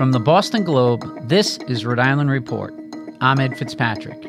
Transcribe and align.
From 0.00 0.12
the 0.12 0.18
Boston 0.18 0.64
Globe, 0.64 1.28
this 1.28 1.58
is 1.68 1.84
Rhode 1.84 1.98
Island 1.98 2.30
Report. 2.30 2.72
I'm 3.20 3.38
Ed 3.38 3.58
Fitzpatrick. 3.58 4.22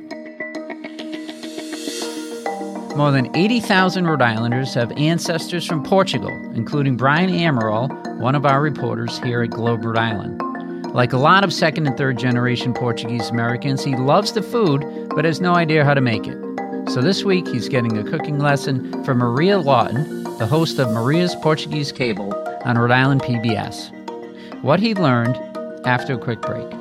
More 2.97 3.13
than 3.13 3.33
80,000 3.33 4.05
Rhode 4.05 4.21
Islanders 4.21 4.73
have 4.73 4.91
ancestors 4.97 5.65
from 5.65 5.81
Portugal, 5.81 6.37
including 6.55 6.97
Brian 6.97 7.29
Amaral, 7.29 8.19
one 8.19 8.35
of 8.35 8.45
our 8.45 8.61
reporters 8.61 9.17
here 9.19 9.43
at 9.43 9.51
Globe 9.51 9.85
Rhode 9.85 9.97
Island. 9.97 10.41
Like 10.93 11.13
a 11.13 11.17
lot 11.17 11.45
of 11.45 11.53
second 11.53 11.87
and 11.87 11.95
third 11.95 12.19
generation 12.19 12.73
Portuguese 12.73 13.29
Americans, 13.29 13.81
he 13.81 13.95
loves 13.95 14.33
the 14.33 14.43
food 14.43 15.07
but 15.15 15.23
has 15.23 15.39
no 15.39 15.55
idea 15.55 15.85
how 15.85 15.93
to 15.93 16.01
make 16.01 16.27
it. 16.27 16.37
So 16.89 17.01
this 17.01 17.23
week, 17.23 17.47
he's 17.47 17.69
getting 17.69 17.97
a 17.97 18.03
cooking 18.03 18.39
lesson 18.39 19.05
from 19.05 19.19
Maria 19.19 19.57
Lawton, 19.57 20.25
the 20.37 20.47
host 20.47 20.79
of 20.79 20.91
Maria's 20.91 21.35
Portuguese 21.35 21.93
Table 21.93 22.33
on 22.65 22.77
Rhode 22.77 22.91
Island 22.91 23.21
PBS. 23.21 23.97
What 24.63 24.81
he 24.81 24.93
learned 24.93 25.39
after 25.85 26.13
a 26.13 26.17
quick 26.17 26.41
break. 26.41 26.80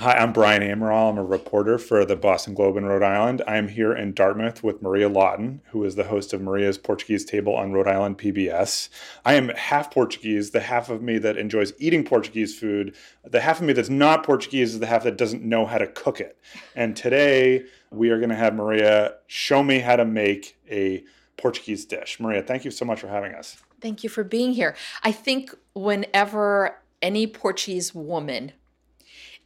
Hi, 0.00 0.14
I'm 0.14 0.32
Brian 0.32 0.62
Amaral. 0.62 1.10
I'm 1.10 1.18
a 1.18 1.22
reporter 1.22 1.76
for 1.76 2.06
the 2.06 2.16
Boston 2.16 2.54
Globe 2.54 2.78
in 2.78 2.86
Rhode 2.86 3.02
Island. 3.02 3.42
I'm 3.46 3.68
here 3.68 3.92
in 3.92 4.14
Dartmouth 4.14 4.62
with 4.62 4.80
Maria 4.80 5.10
Lawton, 5.10 5.60
who 5.72 5.84
is 5.84 5.94
the 5.94 6.04
host 6.04 6.32
of 6.32 6.40
Maria's 6.40 6.78
Portuguese 6.78 7.22
Table 7.22 7.54
on 7.54 7.74
Rhode 7.74 7.86
Island 7.86 8.16
PBS. 8.16 8.88
I 9.26 9.34
am 9.34 9.50
half 9.50 9.90
Portuguese, 9.90 10.52
the 10.52 10.60
half 10.60 10.88
of 10.88 11.02
me 11.02 11.18
that 11.18 11.36
enjoys 11.36 11.74
eating 11.78 12.02
Portuguese 12.02 12.58
food. 12.58 12.96
The 13.24 13.42
half 13.42 13.60
of 13.60 13.66
me 13.66 13.74
that's 13.74 13.90
not 13.90 14.24
Portuguese 14.24 14.72
is 14.72 14.80
the 14.80 14.86
half 14.86 15.04
that 15.04 15.18
doesn't 15.18 15.42
know 15.42 15.66
how 15.66 15.76
to 15.76 15.86
cook 15.86 16.18
it. 16.18 16.38
And 16.74 16.96
today 16.96 17.66
we 17.90 18.08
are 18.08 18.16
going 18.16 18.30
to 18.30 18.36
have 18.36 18.54
Maria 18.54 19.16
show 19.26 19.62
me 19.62 19.80
how 19.80 19.96
to 19.96 20.06
make 20.06 20.58
a 20.70 21.04
Portuguese 21.36 21.84
dish. 21.84 22.18
Maria, 22.18 22.40
thank 22.40 22.64
you 22.64 22.70
so 22.70 22.86
much 22.86 23.00
for 23.00 23.08
having 23.08 23.34
us. 23.34 23.58
Thank 23.82 24.02
you 24.02 24.08
for 24.08 24.24
being 24.24 24.54
here. 24.54 24.74
I 25.02 25.12
think 25.12 25.54
whenever 25.74 26.78
any 27.02 27.26
Portuguese 27.26 27.94
woman 27.94 28.52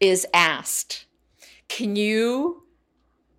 is 0.01 0.27
asked, 0.33 1.07
Can 1.69 1.97
you 1.97 2.65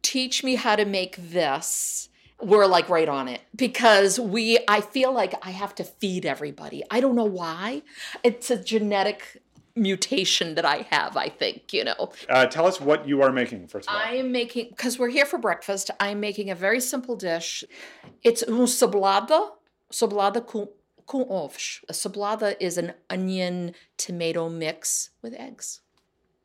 teach 0.01 0.43
me 0.43 0.55
how 0.55 0.75
to 0.75 0.85
make 0.85 1.15
this? 1.17 2.09
We're 2.41 2.65
like 2.65 2.89
right 2.89 3.07
on 3.07 3.29
it 3.29 3.41
because 3.55 4.19
we, 4.19 4.59
I 4.67 4.81
feel 4.81 5.13
like 5.13 5.33
I 5.41 5.51
have 5.51 5.73
to 5.75 5.85
feed 5.85 6.25
everybody. 6.25 6.83
I 6.91 6.99
don't 6.99 7.15
know 7.15 7.23
why. 7.23 7.81
It's 8.23 8.51
a 8.51 8.61
genetic 8.61 9.41
mutation 9.75 10.55
that 10.55 10.65
I 10.65 10.87
have, 10.89 11.17
I 11.17 11.29
think, 11.29 11.73
you 11.73 11.83
know. 11.83 12.11
Uh, 12.29 12.45
tell 12.45 12.65
us 12.65 12.79
what 12.79 13.07
you 13.07 13.21
are 13.21 13.31
making, 13.31 13.67
first 13.67 13.89
of 13.89 13.95
all. 13.95 14.01
I 14.01 14.15
am 14.15 14.31
making, 14.31 14.69
because 14.69 14.97
we're 14.97 15.09
here 15.09 15.25
for 15.25 15.37
breakfast, 15.37 15.91
I'm 15.99 16.19
making 16.19 16.49
a 16.49 16.55
very 16.55 16.79
simple 16.79 17.15
dish. 17.15 17.63
It's 18.23 18.43
cebolada, 18.43 19.51
cebolada 19.91 20.45
com, 20.45 20.69
com 21.05 21.25
ovos. 21.25 21.83
A 21.89 21.93
cebolada 21.93 22.55
is 22.59 22.77
an 22.77 22.93
onion 23.09 23.73
tomato 23.97 24.49
mix 24.49 25.09
with 25.21 25.33
eggs. 25.33 25.81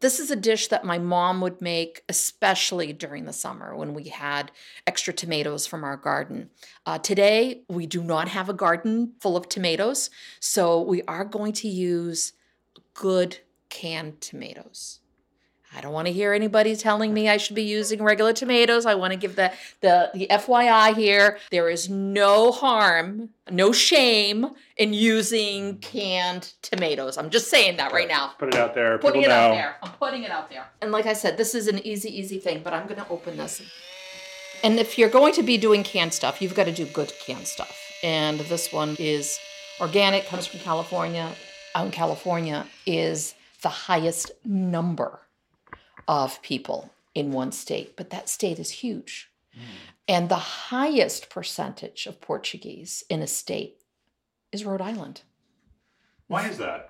This 0.01 0.19
is 0.19 0.31
a 0.31 0.37
dish 0.37 0.69
that 0.69 0.85
my 0.85 0.99
mom 0.99 1.43
would 1.43 1.61
make, 1.61 2.03
especially 2.09 2.93
during 2.95 3.27
the 3.27 3.35
summer 3.35 3.77
when 3.77 3.93
we 3.93 4.05
had 4.05 4.51
extra 4.87 5.13
tomatoes 5.13 5.67
from 5.67 5.85
our 5.85 5.99
garden. 5.99 6.49
Uh, 6.87 6.99
today, 6.99 7.63
we 7.69 7.87
do 7.87 8.03
not 8.03 8.29
have 8.29 8.49
a 8.49 8.55
garden 8.55 9.13
full 9.21 9.37
of 9.37 9.49
tomatoes, 9.49 10.09
so 10.41 10.81
we 10.81 11.03
are 11.03 11.25
going 11.25 11.53
to 11.53 11.69
use 11.69 12.33
good 12.95 13.39
canned 13.69 14.23
tomatoes. 14.23 15.00
I 15.75 15.81
don't 15.81 15.93
want 15.93 16.09
to 16.09 16.13
hear 16.13 16.33
anybody 16.33 16.75
telling 16.75 17.15
me 17.15 17.29
I 17.29 17.37
should 17.37 17.55
be 17.55 17.63
using 17.63 18.03
regular 18.03 18.33
tomatoes. 18.33 18.87
I 18.87 18.97
want 18.97 19.13
to 19.13 19.19
give 19.19 19.37
the, 19.37 19.53
the, 19.81 20.11
the 20.15 20.27
FYI 20.29 20.97
here. 20.97 21.39
There 21.53 21.71
is 21.71 21.89
no 21.89 22.51
harm, 22.51 23.31
no 23.51 23.71
shame 23.71 24.51
in 24.77 24.93
using 24.93 25.79
canned 25.79 26.55
tomatoes. 26.63 27.17
I'm 27.17 27.31
just 27.31 27.49
saying 27.49 27.77
that 27.77 27.93
right 27.93 28.09
now. 28.09 28.33
Put 28.39 28.49
it 28.49 28.57
out 28.57 28.75
there. 28.75 28.99
Putting 28.99 29.23
People 29.23 29.33
it 29.33 29.39
out 29.39 29.53
there. 29.53 29.77
I'm 29.81 29.93
putting 29.93 30.25
it 30.25 30.31
out 30.33 30.51
there. 30.51 30.67
And 30.83 30.91
like 30.91 31.07
I 31.07 31.13
said, 31.13 31.37
this 31.37 31.55
is 31.55 31.69
an 31.69 31.79
easy, 31.87 32.19
easy 32.19 32.39
thing, 32.39 32.63
but 32.65 32.73
I'm 32.73 32.89
going 32.89 33.01
to 33.01 33.09
open 33.09 33.37
this. 33.37 33.63
And 34.65 34.79
if 34.81 34.99
you're 34.99 35.09
going 35.09 35.35
to 35.35 35.43
be 35.43 35.57
doing 35.57 35.85
canned 35.85 36.13
stuff, 36.13 36.43
you've 36.43 36.55
got 36.57 36.65
to 36.65 36.73
do 36.73 36.85
good 36.85 37.13
canned 37.25 37.47
stuff. 37.47 37.77
And 38.03 38.41
this 38.41 38.73
one 38.73 38.97
is 38.99 39.39
organic, 39.81 40.27
comes 40.27 40.49
from 40.49 40.61
California. 40.61 41.31
Out 41.77 41.87
in 41.87 41.93
California 41.93 42.67
is 42.87 43.35
the 43.63 43.69
highest 43.69 44.33
number 44.45 45.21
of 46.09 46.41
people 46.43 46.93
in 47.15 47.33
one 47.33 47.53
state, 47.53 47.97
but 47.97 48.11
that 48.11 48.29
state 48.29 48.59
is 48.59 48.71
huge. 48.71 49.31
And 50.09 50.29
the 50.29 50.37
highest 50.37 51.29
percentage 51.31 52.07
of 52.07 52.21
Portuguese 52.21 53.05
in 53.11 53.21
a 53.23 53.27
state 53.27 53.83
is 54.53 54.65
Rhode 54.65 54.81
Island 54.81 55.23
Why 56.29 56.49
is 56.49 56.59
that? 56.59 56.87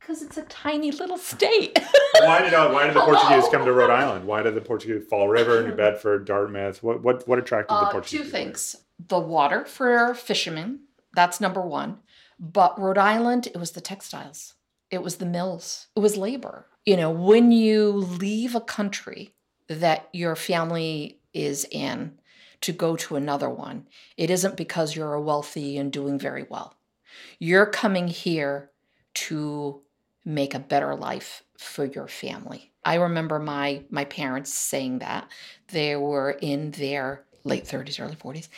because 0.00 0.20
it's 0.20 0.36
a 0.36 0.42
tiny 0.42 0.90
little 0.90 1.16
state. 1.16 1.78
why 2.22 2.42
did 2.42 2.52
uh, 2.54 2.70
why 2.70 2.86
did 2.86 2.94
the 2.96 3.00
Hello? 3.02 3.14
Portuguese 3.20 3.48
come 3.50 3.64
to 3.64 3.72
Rhode 3.72 3.90
Island? 3.90 4.26
Why 4.26 4.42
did 4.42 4.54
the 4.56 4.60
Portuguese 4.60 5.04
Fall 5.08 5.28
River, 5.28 5.62
New 5.66 5.74
Bedford, 5.76 6.24
Dartmouth? 6.26 6.82
What 6.82 7.02
what 7.02 7.28
what 7.28 7.38
attracted 7.38 7.74
the 7.74 7.78
Uh, 7.86 7.92
Portuguese? 7.92 8.20
two 8.20 8.26
things 8.28 8.76
the 9.08 9.18
water 9.20 9.64
for 9.64 10.12
fishermen, 10.14 10.80
that's 11.14 11.40
number 11.40 11.60
one. 11.60 11.98
But 12.38 12.78
Rhode 12.80 12.98
Island, 12.98 13.46
it 13.48 13.56
was 13.58 13.72
the 13.72 13.80
textiles, 13.80 14.54
it 14.90 15.02
was 15.02 15.16
the 15.16 15.26
mills, 15.26 15.86
it 15.94 16.00
was 16.00 16.16
labor. 16.16 16.66
You 16.84 16.96
know, 16.96 17.10
when 17.10 17.52
you 17.52 17.90
leave 17.92 18.54
a 18.56 18.60
country 18.60 19.34
that 19.68 20.08
your 20.12 20.34
family 20.34 21.20
is 21.32 21.64
in 21.70 22.18
to 22.62 22.72
go 22.72 22.96
to 22.96 23.14
another 23.14 23.48
one, 23.48 23.86
it 24.16 24.30
isn't 24.30 24.56
because 24.56 24.96
you're 24.96 25.18
wealthy 25.20 25.78
and 25.78 25.92
doing 25.92 26.18
very 26.18 26.44
well. 26.48 26.74
You're 27.38 27.66
coming 27.66 28.08
here 28.08 28.70
to 29.14 29.82
make 30.24 30.54
a 30.54 30.58
better 30.58 30.96
life 30.96 31.44
for 31.56 31.84
your 31.84 32.08
family. 32.08 32.72
I 32.84 32.96
remember 32.96 33.38
my 33.38 33.84
my 33.90 34.04
parents 34.04 34.52
saying 34.52 34.98
that. 35.00 35.28
They 35.68 35.94
were 35.94 36.32
in 36.32 36.72
their 36.72 37.24
late 37.44 37.64
30s, 37.64 38.00
early 38.00 38.16
40s, 38.16 38.48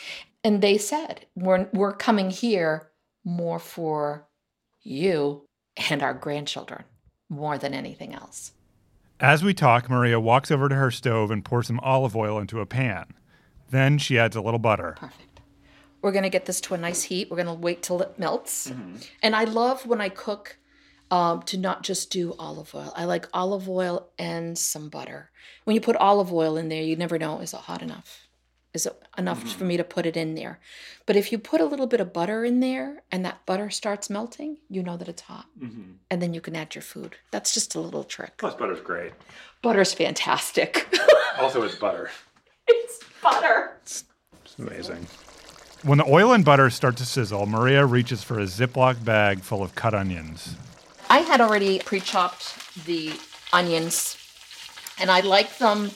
and 0.43 0.61
they 0.61 0.79
said, 0.79 1.27
"We're 1.35 1.69
we're 1.73 1.93
coming 1.93 2.31
here 2.31 2.89
more 3.23 3.59
for 3.59 4.27
you 4.81 5.45
and 5.89 6.01
our 6.01 6.13
grandchildren 6.13 6.85
more 7.35 7.57
than 7.57 7.73
anything 7.73 8.13
else." 8.13 8.53
As 9.19 9.43
we 9.43 9.53
talk, 9.53 9.89
Maria 9.89 10.19
walks 10.19 10.51
over 10.51 10.67
to 10.67 10.75
her 10.75 10.91
stove 10.91 11.31
and 11.31 11.45
pours 11.45 11.67
some 11.67 11.79
olive 11.79 12.15
oil 12.15 12.37
into 12.37 12.59
a 12.59 12.65
pan. 12.65 13.13
Then 13.69 13.97
she 13.97 14.19
adds 14.19 14.35
a 14.35 14.41
little 14.41 14.59
butter. 14.59 14.95
Perfect. 14.97 15.39
We're 16.01 16.11
going 16.11 16.23
to 16.23 16.29
get 16.29 16.45
this 16.45 16.61
to 16.61 16.73
a 16.73 16.77
nice 16.77 17.03
heat. 17.03 17.31
We're 17.31 17.37
going 17.37 17.47
to 17.47 17.53
wait 17.53 17.81
till 17.81 18.01
it 18.01 18.19
melts. 18.19 18.71
And 19.23 19.35
I 19.35 19.45
love 19.45 19.85
when 19.87 20.01
I 20.01 20.09
cook 20.09 20.57
um, 21.09 21.41
to 21.43 21.57
not 21.57 21.83
just 21.83 22.11
do 22.11 22.35
olive 22.37 22.75
oil. 22.75 22.93
I 22.95 23.05
like 23.05 23.27
olive 23.33 23.69
oil 23.69 24.09
and 24.19 24.57
some 24.57 24.89
butter. 24.89 25.31
When 25.63 25.75
you 25.75 25.81
put 25.81 25.95
olive 25.95 26.31
oil 26.31 26.57
in 26.57 26.69
there, 26.69 26.83
you 26.83 26.95
never 26.95 27.17
know 27.17 27.39
is 27.39 27.53
it 27.53 27.61
hot 27.61 27.81
enough? 27.81 28.24
Is 28.75 28.87
enough 29.17 29.39
mm-hmm. 29.39 29.57
for 29.57 29.63
me 29.63 29.77
to 29.77 29.83
put 29.83 30.05
it 30.05 30.17
in 30.17 30.35
there. 30.35 30.59
But 31.05 31.15
if 31.15 31.31
you 31.31 31.37
put 31.37 31.61
a 31.61 31.65
little 31.65 31.87
bit 31.87 31.99
of 31.99 32.13
butter 32.13 32.43
in 32.43 32.59
there 32.59 33.03
and 33.11 33.23
that 33.25 33.45
butter 33.45 33.69
starts 33.69 34.09
melting, 34.09 34.57
you 34.69 34.83
know 34.83 34.97
that 34.97 35.07
it's 35.07 35.23
hot. 35.23 35.45
Mm-hmm. 35.59 35.93
And 36.09 36.21
then 36.21 36.33
you 36.33 36.41
can 36.41 36.55
add 36.55 36.75
your 36.75 36.81
food. 36.81 37.15
That's 37.31 37.53
just 37.53 37.75
a 37.75 37.79
little 37.79 38.03
trick. 38.03 38.37
Plus, 38.37 38.55
butter's 38.55 38.81
great. 38.81 39.13
Butter's 39.61 39.93
fantastic. 39.93 40.87
also, 41.39 41.63
it's 41.63 41.75
butter. 41.75 42.09
It's 42.67 42.99
butter. 43.21 43.77
It's, 43.81 44.03
it's 44.43 44.57
amazing. 44.57 45.07
When 45.83 45.99
the 45.99 46.05
oil 46.05 46.33
and 46.33 46.43
butter 46.43 46.69
start 46.71 46.97
to 46.97 47.05
sizzle, 47.05 47.45
Maria 47.45 47.85
reaches 47.85 48.23
for 48.23 48.39
a 48.39 48.45
Ziploc 48.45 49.05
bag 49.05 49.41
full 49.41 49.61
of 49.61 49.75
cut 49.75 49.93
onions. 49.93 50.55
I 51.09 51.19
had 51.19 51.41
already 51.41 51.79
pre 51.79 51.99
chopped 51.99 52.85
the 52.85 53.13
onions, 53.53 54.17
and 54.99 55.11
I 55.11 55.19
like 55.19 55.59
them 55.59 55.91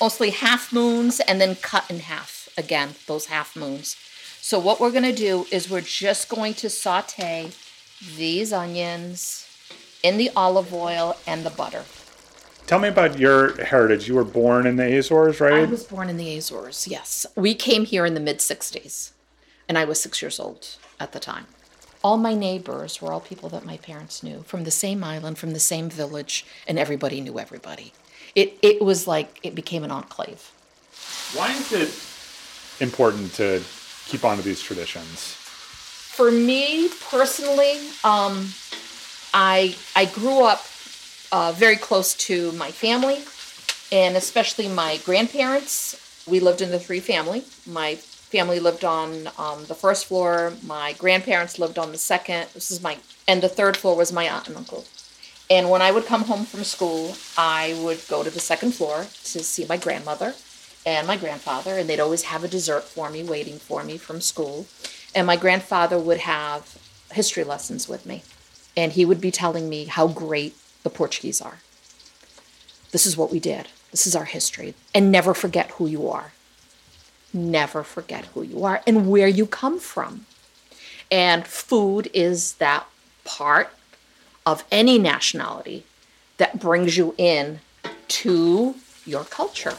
mostly 0.00 0.30
half 0.30 0.72
moons 0.72 1.20
and 1.20 1.40
then 1.40 1.56
cut 1.56 1.90
in 1.90 2.00
half 2.00 2.48
again, 2.56 2.94
those 3.06 3.26
half 3.26 3.56
moons. 3.56 3.96
So, 4.40 4.58
what 4.58 4.80
we're 4.80 4.90
going 4.90 5.02
to 5.04 5.14
do 5.14 5.46
is 5.50 5.70
we're 5.70 5.80
just 5.80 6.28
going 6.28 6.54
to 6.54 6.70
saute 6.70 7.50
these 8.16 8.52
onions 8.52 9.48
in 10.02 10.18
the 10.18 10.30
olive 10.36 10.72
oil 10.72 11.16
and 11.26 11.44
the 11.44 11.50
butter. 11.50 11.84
Tell 12.66 12.78
me 12.78 12.88
about 12.88 13.18
your 13.18 13.62
heritage. 13.64 14.08
You 14.08 14.14
were 14.14 14.24
born 14.24 14.66
in 14.66 14.76
the 14.76 14.96
Azores, 14.96 15.40
right? 15.40 15.52
I 15.52 15.64
was 15.64 15.84
born 15.84 16.08
in 16.08 16.16
the 16.16 16.36
Azores, 16.36 16.86
yes. 16.88 17.26
We 17.36 17.54
came 17.54 17.84
here 17.84 18.04
in 18.04 18.14
the 18.14 18.20
mid 18.20 18.38
60s, 18.38 19.12
and 19.68 19.78
I 19.78 19.84
was 19.84 20.00
six 20.00 20.20
years 20.20 20.40
old 20.40 20.76
at 20.98 21.12
the 21.12 21.20
time. 21.20 21.46
All 22.02 22.16
my 22.16 22.34
neighbors 22.34 23.02
were 23.02 23.12
all 23.12 23.20
people 23.20 23.48
that 23.48 23.64
my 23.64 23.78
parents 23.78 24.22
knew 24.22 24.42
from 24.42 24.64
the 24.64 24.70
same 24.70 25.02
island, 25.02 25.38
from 25.38 25.52
the 25.52 25.60
same 25.60 25.88
village, 25.88 26.44
and 26.68 26.78
everybody 26.78 27.20
knew 27.20 27.38
everybody. 27.38 27.92
It, 28.36 28.58
it 28.60 28.82
was 28.82 29.06
like 29.06 29.40
it 29.42 29.54
became 29.54 29.82
an 29.82 29.90
enclave. 29.90 30.52
Why 31.34 31.52
is 31.52 31.72
it 31.72 32.82
important 32.82 33.32
to 33.34 33.62
keep 34.06 34.24
on 34.24 34.36
to 34.36 34.42
these 34.42 34.60
traditions? 34.60 35.32
For 36.16 36.30
me 36.30 36.90
personally, 37.10 37.78
um, 38.04 38.48
I, 39.32 39.74
I 39.96 40.04
grew 40.04 40.44
up 40.44 40.64
uh, 41.32 41.52
very 41.52 41.76
close 41.76 42.14
to 42.14 42.52
my 42.52 42.70
family 42.70 43.24
and 43.90 44.16
especially 44.16 44.68
my 44.68 44.98
grandparents. 44.98 46.24
We 46.26 46.40
lived 46.40 46.60
in 46.60 46.70
the 46.70 46.78
three 46.78 47.00
family. 47.00 47.42
My 47.66 47.94
family 47.94 48.60
lived 48.60 48.84
on 48.84 49.28
um, 49.38 49.64
the 49.64 49.74
first 49.74 50.06
floor. 50.06 50.52
My 50.62 50.92
grandparents 50.94 51.58
lived 51.58 51.78
on 51.78 51.92
the 51.92 51.98
second. 51.98 52.48
This 52.52 52.70
is 52.70 52.82
my 52.82 52.98
and 53.26 53.42
the 53.42 53.48
third 53.48 53.76
floor 53.76 53.96
was 53.96 54.12
my 54.12 54.28
aunt 54.28 54.48
and 54.48 54.56
uncle. 54.56 54.84
And 55.48 55.70
when 55.70 55.80
I 55.80 55.92
would 55.92 56.06
come 56.06 56.22
home 56.22 56.44
from 56.44 56.64
school, 56.64 57.14
I 57.38 57.78
would 57.82 58.00
go 58.08 58.24
to 58.24 58.30
the 58.30 58.40
second 58.40 58.74
floor 58.74 59.02
to 59.02 59.42
see 59.42 59.64
my 59.64 59.76
grandmother 59.76 60.34
and 60.84 61.06
my 61.06 61.16
grandfather, 61.16 61.78
and 61.78 61.88
they'd 61.88 62.00
always 62.00 62.22
have 62.22 62.44
a 62.44 62.48
dessert 62.48 62.84
for 62.84 63.10
me 63.10 63.22
waiting 63.22 63.58
for 63.58 63.84
me 63.84 63.96
from 63.96 64.20
school. 64.20 64.66
And 65.14 65.26
my 65.26 65.36
grandfather 65.36 65.98
would 65.98 66.18
have 66.18 66.76
history 67.12 67.44
lessons 67.44 67.88
with 67.88 68.06
me, 68.06 68.22
and 68.76 68.92
he 68.92 69.04
would 69.04 69.20
be 69.20 69.30
telling 69.30 69.68
me 69.68 69.84
how 69.84 70.08
great 70.08 70.56
the 70.82 70.90
Portuguese 70.90 71.40
are. 71.40 71.58
This 72.90 73.06
is 73.06 73.16
what 73.16 73.30
we 73.30 73.40
did. 73.40 73.68
This 73.90 74.06
is 74.06 74.16
our 74.16 74.24
history. 74.24 74.74
And 74.94 75.12
never 75.12 75.34
forget 75.34 75.70
who 75.72 75.86
you 75.86 76.08
are. 76.08 76.32
Never 77.32 77.82
forget 77.82 78.26
who 78.26 78.42
you 78.42 78.64
are 78.64 78.82
and 78.86 79.08
where 79.08 79.28
you 79.28 79.46
come 79.46 79.78
from. 79.78 80.26
And 81.10 81.46
food 81.46 82.08
is 82.14 82.54
that 82.54 82.86
part 83.24 83.70
of 84.46 84.64
any 84.70 84.98
nationality 84.98 85.84
that 86.38 86.58
brings 86.58 86.96
you 86.96 87.14
in 87.18 87.60
to 88.08 88.76
your 89.04 89.24
culture. 89.24 89.76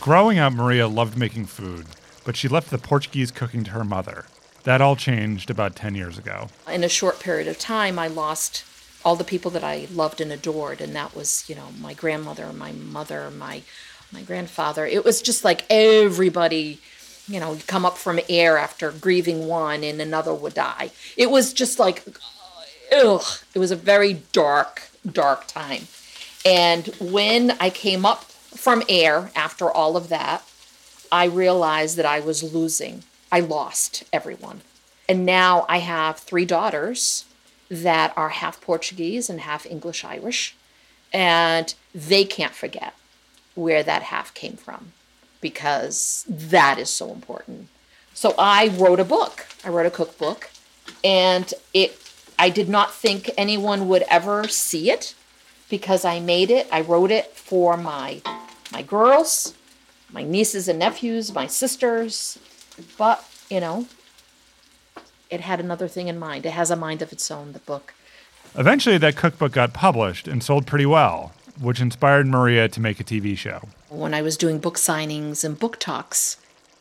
Growing 0.00 0.38
up, 0.38 0.52
Maria 0.52 0.88
loved 0.88 1.18
making 1.18 1.46
food, 1.46 1.86
but 2.24 2.36
she 2.36 2.48
left 2.48 2.70
the 2.70 2.78
Portuguese 2.78 3.30
cooking 3.30 3.64
to 3.64 3.72
her 3.72 3.84
mother. 3.84 4.24
That 4.64 4.80
all 4.80 4.96
changed 4.96 5.50
about 5.50 5.76
10 5.76 5.94
years 5.94 6.16
ago. 6.16 6.48
In 6.70 6.84
a 6.84 6.88
short 6.88 7.18
period 7.20 7.48
of 7.48 7.58
time, 7.58 7.98
I 7.98 8.06
lost 8.06 8.64
all 9.04 9.16
the 9.16 9.24
people 9.24 9.50
that 9.50 9.64
I 9.64 9.88
loved 9.92 10.20
and 10.20 10.30
adored, 10.30 10.80
and 10.80 10.94
that 10.94 11.16
was, 11.16 11.48
you 11.48 11.54
know, 11.54 11.68
my 11.80 11.94
grandmother, 11.94 12.52
my 12.52 12.72
mother, 12.72 13.30
my 13.30 13.62
my 14.12 14.22
grandfather. 14.22 14.86
It 14.86 15.04
was 15.04 15.22
just 15.22 15.44
like 15.44 15.64
everybody, 15.70 16.80
you 17.28 17.40
know, 17.40 17.58
come 17.66 17.84
up 17.84 17.96
from 17.96 18.20
air 18.28 18.58
after 18.58 18.90
grieving 18.90 19.46
one, 19.46 19.84
and 19.84 20.00
another 20.00 20.34
would 20.34 20.54
die. 20.54 20.90
It 21.16 21.30
was 21.30 21.52
just 21.52 21.78
like, 21.78 22.04
ugh. 22.92 23.24
It 23.54 23.58
was 23.58 23.70
a 23.70 23.76
very 23.76 24.14
dark, 24.32 24.90
dark 25.10 25.46
time. 25.46 25.88
And 26.44 26.86
when 27.00 27.52
I 27.60 27.70
came 27.70 28.06
up 28.06 28.24
from 28.24 28.82
air 28.88 29.30
after 29.34 29.70
all 29.70 29.96
of 29.96 30.08
that, 30.08 30.42
I 31.12 31.24
realized 31.24 31.96
that 31.96 32.06
I 32.06 32.20
was 32.20 32.54
losing. 32.54 33.04
I 33.32 33.40
lost 33.40 34.04
everyone. 34.12 34.62
And 35.08 35.26
now 35.26 35.66
I 35.68 35.78
have 35.78 36.18
three 36.18 36.44
daughters 36.44 37.24
that 37.68 38.12
are 38.16 38.30
half 38.30 38.60
Portuguese 38.60 39.28
and 39.28 39.40
half 39.40 39.66
English 39.66 40.04
Irish, 40.04 40.56
and 41.12 41.74
they 41.94 42.24
can't 42.24 42.54
forget 42.54 42.94
where 43.54 43.82
that 43.82 44.02
half 44.02 44.32
came 44.34 44.54
from 44.54 44.92
because 45.40 46.24
that 46.28 46.78
is 46.78 46.90
so 46.90 47.12
important. 47.12 47.68
So 48.14 48.34
I 48.38 48.68
wrote 48.68 49.00
a 49.00 49.04
book. 49.04 49.46
I 49.64 49.68
wrote 49.68 49.86
a 49.86 49.90
cookbook, 49.90 50.50
and 51.02 51.52
it 51.72 51.96
I 52.40 52.48
did 52.48 52.70
not 52.70 52.94
think 52.94 53.30
anyone 53.36 53.86
would 53.88 54.02
ever 54.08 54.48
see 54.48 54.90
it 54.90 55.14
because 55.68 56.06
I 56.06 56.20
made 56.20 56.50
it. 56.50 56.66
I 56.72 56.80
wrote 56.80 57.10
it 57.10 57.36
for 57.36 57.76
my 57.76 58.22
my 58.72 58.80
girls, 58.80 59.52
my 60.10 60.22
nieces 60.22 60.66
and 60.66 60.78
nephews, 60.78 61.34
my 61.34 61.46
sisters, 61.46 62.38
but 62.96 63.28
you 63.50 63.60
know, 63.60 63.88
it 65.28 65.42
had 65.42 65.60
another 65.60 65.86
thing 65.86 66.08
in 66.08 66.18
mind. 66.18 66.46
It 66.46 66.52
has 66.52 66.70
a 66.70 66.76
mind 66.76 67.02
of 67.02 67.12
its 67.12 67.30
own, 67.30 67.52
the 67.52 67.58
book. 67.58 67.92
Eventually, 68.56 68.96
that 68.96 69.16
cookbook 69.16 69.52
got 69.52 69.74
published 69.74 70.26
and 70.26 70.42
sold 70.42 70.66
pretty 70.66 70.86
well, 70.86 71.34
which 71.60 71.78
inspired 71.78 72.26
Maria 72.26 72.68
to 72.70 72.80
make 72.80 72.98
a 73.00 73.04
TV 73.04 73.36
show. 73.36 73.68
When 73.90 74.14
I 74.14 74.22
was 74.22 74.38
doing 74.38 74.60
book 74.60 74.78
signings 74.78 75.44
and 75.44 75.58
book 75.58 75.78
talks, 75.78 76.38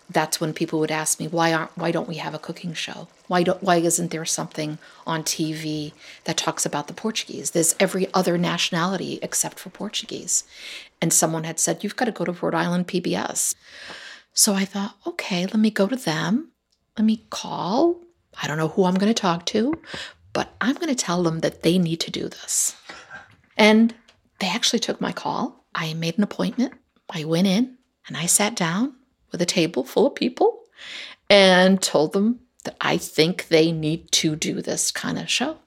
that's 0.10 0.42
when 0.42 0.54
people 0.54 0.80
would 0.80 0.92
ask 0.92 1.20
me, 1.20 1.28
"Why 1.28 1.54
aren't? 1.54 1.78
Why 1.78 1.92
don't 1.92 2.08
we 2.08 2.16
have 2.16 2.34
a 2.34 2.40
cooking 2.40 2.74
show? 2.74 3.08
Why 3.28 3.44
don't? 3.44 3.62
Why 3.62 3.78
isn't 3.78 4.12
there 4.12 4.26
something 4.26 4.78
on 5.06 5.24
TV 5.24 5.94
that 6.24 6.38
talks 6.38 6.66
about 6.66 6.88
the 6.88 6.94
Portuguese? 6.94 7.52
There's 7.52 7.76
every 7.80 8.12
other 8.14 8.38
nationality 8.38 9.20
except 9.22 9.60
for 9.60 9.70
Portuguese." 9.70 10.44
And 11.02 11.14
someone 11.14 11.44
had 11.44 11.60
said, 11.60 11.84
"You've 11.84 11.96
got 11.96 12.06
to 12.06 12.12
go 12.12 12.26
to 12.26 12.32
Rhode 12.32 12.56
Island 12.56 12.88
PBS." 12.88 13.54
So 14.34 14.54
I 14.54 14.66
thought, 14.66 14.96
okay, 15.06 15.46
let 15.46 15.60
me 15.60 15.70
go 15.70 15.88
to 15.88 15.96
them. 15.96 16.52
Let 16.98 17.06
me 17.06 17.26
call 17.30 18.02
I 18.42 18.48
don't 18.48 18.58
know 18.58 18.70
who 18.70 18.86
I'm 18.86 18.96
going 18.96 19.14
to 19.14 19.22
talk 19.22 19.46
to, 19.48 19.74
but 20.34 20.54
I'm 20.62 20.76
going 20.76 20.90
to 20.90 20.96
tell 20.96 21.24
them 21.24 21.40
that 21.40 21.64
they 21.64 21.78
need 21.78 22.00
to 22.02 22.12
do 22.12 22.30
this. 22.30 22.76
And 23.58 23.94
they 24.40 24.48
actually 24.48 24.80
took 24.80 25.02
my 25.02 25.12
call. 25.12 25.66
I 25.76 25.94
made 25.94 26.18
an 26.18 26.24
appointment. 26.24 26.74
I 27.10 27.26
went 27.26 27.48
in 27.48 27.78
and 28.08 28.16
I 28.16 28.26
sat 28.26 28.56
down 28.56 28.96
with 29.32 29.42
a 29.42 29.46
table 29.46 29.84
full 29.84 30.08
of 30.08 30.16
people 30.16 30.60
and 31.30 31.82
told 31.82 32.14
them 32.14 32.40
that 32.64 32.76
I 32.82 32.98
think 32.98 33.48
they 33.48 33.72
need 33.72 34.12
to 34.14 34.36
do 34.36 34.62
this 34.62 34.92
kind 34.92 35.18
of 35.18 35.30
show. 35.30 35.58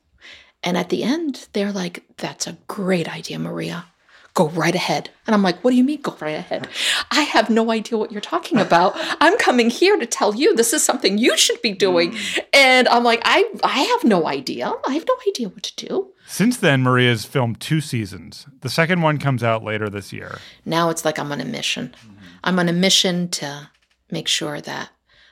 And 0.63 0.77
at 0.77 0.91
the 0.91 1.03
end, 1.03 1.49
they're 1.53 1.73
like, 1.73 2.05
that's 2.19 2.47
a 2.47 2.59
great 2.69 3.13
idea, 3.13 3.39
Maria 3.39 3.87
go 4.35 4.49
right 4.49 4.75
ahead. 4.75 5.11
And 5.27 5.35
I'm 5.35 5.43
like, 5.43 5.63
what 5.63 5.73
do 5.73 5.77
you 5.77 5.85
mean 5.85 6.01
go 6.01 6.17
right 6.21 6.37
ahead? 6.37 6.69
I 7.11 7.23
have 7.23 7.51
no 7.51 7.71
idea 7.71 7.99
what 7.99 8.13
you're 8.13 8.21
talking 8.21 8.59
about. 8.67 8.95
I'm 9.21 9.37
coming 9.39 9.71
here 9.71 9.97
to 9.99 10.07
tell 10.07 10.35
you 10.35 10.55
this 10.55 10.73
is 10.73 10.83
something 10.83 11.19
you 11.19 11.37
should 11.37 11.61
be 11.63 11.73
doing. 11.73 12.13
Mm. 12.13 12.45
And 12.53 12.89
I'm 12.89 13.05
like, 13.05 13.21
I, 13.25 13.51
I 13.63 13.81
have 13.81 14.05
no 14.05 14.27
idea. 14.27 14.73
I 14.87 14.95
have 14.95 15.05
no 15.07 15.17
idea 15.29 15.49
what 15.49 15.63
to 15.65 15.87
do. 15.87 16.09
Since 16.27 16.59
then, 16.59 16.83
Maria's 16.83 17.25
filmed 17.25 17.61
two 17.61 17.81
seasons. 17.81 18.47
The 18.63 18.71
second 18.71 19.03
one 19.03 19.19
comes 19.19 19.43
out 19.43 19.63
later 19.63 19.91
this 19.91 20.13
year. 20.13 20.39
Now 20.65 20.89
it's 20.89 21.05
like 21.05 21.19
I'm 21.19 21.31
on 21.31 21.41
a 21.41 21.45
mission. 21.45 21.95
I'm 22.45 22.59
on 22.59 22.69
a 22.69 22.73
mission 22.73 23.29
to 23.31 23.71
make 24.11 24.29
sure 24.29 24.61
that 24.61 24.91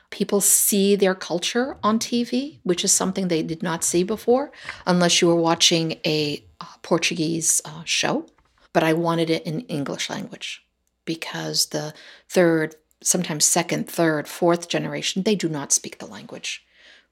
people 0.09 0.41
see 0.41 0.95
their 0.95 1.15
culture 1.15 1.77
on 1.83 1.99
TV, 1.99 2.59
which 2.63 2.83
is 2.83 2.91
something 2.91 3.27
they 3.27 3.43
did 3.43 3.63
not 3.63 3.83
see 3.83 4.03
before, 4.03 4.51
unless 4.85 5.21
you 5.21 5.27
were 5.27 5.35
watching 5.35 5.99
a 6.05 6.43
uh, 6.59 6.65
Portuguese 6.81 7.61
uh, 7.65 7.83
show 7.85 8.25
but 8.73 8.83
I 8.83 8.93
wanted 8.93 9.29
it 9.29 9.45
in 9.45 9.61
English 9.61 10.09
language 10.09 10.65
because 11.05 11.67
the 11.67 11.93
third, 12.29 12.75
sometimes 13.01 13.45
second, 13.45 13.89
third, 13.89 14.27
fourth 14.27 14.69
generation, 14.69 15.23
they 15.23 15.35
do 15.35 15.49
not 15.49 15.71
speak 15.71 15.97
the 15.97 16.05
language, 16.05 16.65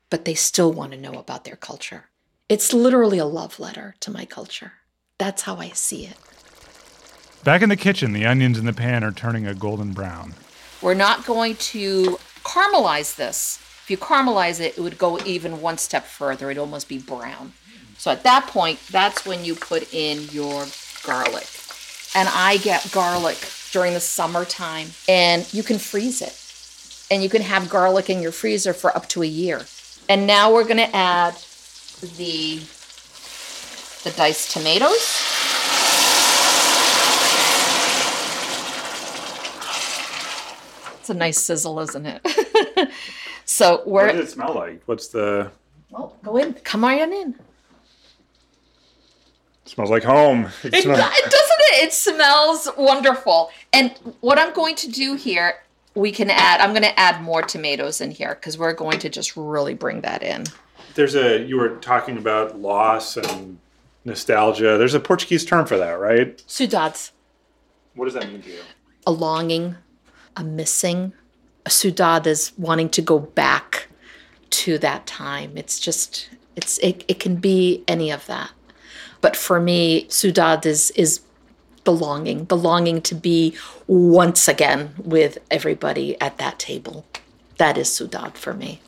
but 0.09 0.25
they 0.25 0.35
still 0.35 0.71
want 0.71 0.91
to 0.91 0.97
know 0.97 1.13
about 1.13 1.43
their 1.43 1.55
culture. 1.55 2.05
It's 2.47 2.73
literally 2.73 3.17
a 3.17 3.25
love 3.25 3.59
letter 3.59 3.95
to 3.99 4.11
my 4.11 4.25
culture. 4.25 4.73
That's 5.17 5.43
how 5.43 5.57
I 5.57 5.69
see 5.69 6.05
it. 6.05 6.17
Back 7.43 7.61
in 7.61 7.69
the 7.69 7.77
kitchen, 7.77 8.11
the 8.11 8.25
onions 8.25 8.59
in 8.59 8.65
the 8.65 8.73
pan 8.73 9.03
are 9.03 9.13
turning 9.13 9.47
a 9.47 9.53
golden 9.53 9.93
brown. 9.93 10.33
We're 10.81 10.93
not 10.93 11.25
going 11.25 11.55
to 11.55 12.19
caramelize 12.43 13.15
this. 13.15 13.59
If 13.83 13.89
you 13.89 13.97
caramelize 13.97 14.59
it, 14.59 14.77
it 14.77 14.81
would 14.81 14.97
go 14.97 15.17
even 15.19 15.61
one 15.61 15.77
step 15.77 16.05
further. 16.05 16.51
It'd 16.51 16.59
almost 16.59 16.89
be 16.89 16.97
brown. 16.97 17.53
So 17.97 18.11
at 18.11 18.23
that 18.23 18.47
point, 18.47 18.79
that's 18.91 19.25
when 19.25 19.45
you 19.45 19.55
put 19.55 19.93
in 19.93 20.23
your 20.31 20.65
garlic. 21.03 21.47
And 22.13 22.27
I 22.31 22.57
get 22.57 22.91
garlic 22.91 23.37
during 23.71 23.93
the 23.93 23.99
summertime, 23.99 24.87
and 25.07 25.51
you 25.53 25.63
can 25.63 25.77
freeze 25.77 26.21
it. 26.21 26.35
And 27.11 27.23
you 27.23 27.29
can 27.29 27.41
have 27.41 27.69
garlic 27.69 28.09
in 28.09 28.21
your 28.21 28.31
freezer 28.31 28.73
for 28.73 28.95
up 28.95 29.07
to 29.09 29.23
a 29.23 29.27
year. 29.27 29.65
And 30.07 30.27
now 30.27 30.53
we're 30.53 30.67
gonna 30.67 30.89
add 30.93 31.35
the 32.17 32.61
the 34.03 34.11
diced 34.15 34.51
tomatoes. 34.51 35.38
It's 41.09 41.15
a 41.15 41.17
nice 41.17 41.39
sizzle, 41.39 41.79
isn't 41.79 42.05
it? 42.05 42.21
so 43.45 43.81
where 43.85 44.05
What 44.05 44.15
does 44.17 44.27
it 44.27 44.31
smell 44.31 44.53
like? 44.53 44.83
What's 44.85 45.07
the? 45.07 45.49
oh, 45.91 46.13
go 46.21 46.37
in, 46.37 46.53
come 46.53 46.83
on 46.83 47.11
in. 47.11 47.29
It 49.65 49.69
smells 49.69 49.89
like 49.89 50.03
home. 50.03 50.49
It 50.63 50.75
It, 50.75 50.83
smells- 50.83 50.99
doesn't 50.99 51.31
it? 51.33 51.83
It 51.85 51.93
smells 51.93 52.69
wonderful. 52.77 53.49
And 53.73 53.91
what 54.21 54.37
I'm 54.37 54.53
going 54.53 54.75
to 54.75 54.91
do 54.91 55.15
here, 55.15 55.55
we 55.95 56.11
can 56.11 56.29
add. 56.29 56.61
I'm 56.61 56.73
going 56.73 56.83
to 56.83 56.99
add 56.99 57.23
more 57.23 57.41
tomatoes 57.41 58.01
in 58.01 58.11
here 58.11 58.35
because 58.35 58.59
we're 58.59 58.73
going 58.73 58.99
to 58.99 59.09
just 59.09 59.35
really 59.35 59.73
bring 59.73 60.01
that 60.01 60.21
in. 60.21 60.43
There's 60.93 61.15
a. 61.15 61.41
You 61.43 61.57
were 61.57 61.69
talking 61.77 62.17
about 62.19 62.59
loss 62.59 63.17
and 63.17 63.57
nostalgia. 64.05 64.77
There's 64.77 64.93
a 64.93 64.99
Portuguese 64.99 65.43
term 65.43 65.65
for 65.65 65.77
that, 65.79 65.93
right? 65.93 66.37
Saudades, 66.47 67.09
What 67.95 68.05
does 68.05 68.13
that 68.13 68.31
mean 68.31 68.43
to 68.43 68.49
you? 68.51 68.59
a 69.07 69.11
longing, 69.11 69.75
a 70.39 70.43
missing. 70.43 71.13
A 71.65 71.69
saudade 71.69 72.25
is 72.25 72.53
wanting 72.57 72.89
to 72.89 73.01
go 73.01 73.19
back 73.19 73.87
to 74.51 74.77
that 74.79 75.05
time. 75.05 75.57
It's 75.57 75.79
just 75.79 76.29
it's 76.55 76.77
it, 76.79 77.03
it 77.07 77.19
can 77.19 77.35
be 77.35 77.83
any 77.87 78.09
of 78.09 78.25
that. 78.27 78.51
But 79.21 79.35
for 79.35 79.59
me, 79.59 80.05
saudade 80.05 80.65
is 80.65 80.91
is 80.91 81.19
belonging, 81.83 82.45
belonging 82.45 83.01
to 83.01 83.15
be 83.15 83.55
once 83.87 84.47
again 84.47 84.93
with 84.97 85.37
everybody 85.49 86.19
at 86.21 86.37
that 86.37 86.59
table. 86.59 87.05
That 87.57 87.77
is 87.77 87.89
saudade 87.89 88.35
for 88.35 88.53
me. 88.53 88.81